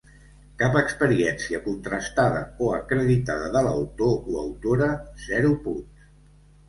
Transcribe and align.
Cap 0.61 0.77
experiència 0.79 1.59
contrastada 1.65 2.41
o 2.67 2.71
acreditada 2.77 3.53
de 3.57 3.63
l'autor 3.67 4.17
o 4.33 4.41
autora: 4.47 4.89
zero 5.27 5.53
punts. 5.67 6.11